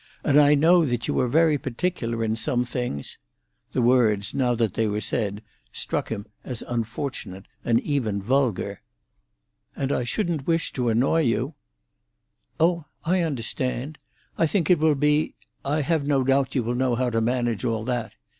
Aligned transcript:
And 0.23 0.39
I 0.39 0.55
know 0.55 0.83
that 0.83 1.07
you 1.07 1.19
are 1.19 1.27
very 1.27 1.59
particular 1.59 2.23
in 2.23 2.35
some 2.35 2.63
things"—the 2.65 3.81
words, 3.83 4.33
now 4.33 4.55
that 4.55 4.73
they 4.73 4.87
were 4.87 4.99
said, 4.99 5.43
struck 5.71 6.09
him 6.09 6.25
as 6.43 6.63
unfortunate, 6.63 7.43
and 7.63 7.79
even 7.81 8.19
vulgar—"and 8.19 9.91
I 9.91 10.03
shouldn't 10.03 10.47
wish 10.47 10.73
to 10.73 10.89
annoy 10.89 11.21
you—" 11.21 11.53
"Oh, 12.59 12.85
I 13.05 13.21
understand. 13.21 13.99
I 14.39 14.47
think 14.47 14.71
it 14.71 14.79
will 14.79 14.95
be—I 14.95 15.81
have 15.81 16.07
no 16.07 16.23
doubt 16.23 16.55
you 16.55 16.63
will 16.63 16.73
know 16.73 16.95
how 16.95 17.11
to 17.11 17.21
manage 17.21 17.63
all 17.63 17.83
that. 17.83 18.15